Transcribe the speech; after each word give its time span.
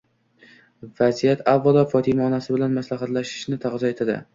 Vaziyat 1.01 1.45
avvalo 1.53 1.85
Fotima 1.95 2.27
onasi 2.33 2.59
bilan 2.59 2.77
maslahatlashishni 2.81 3.65
taqozo 3.67 3.95
etadi. 3.97 4.23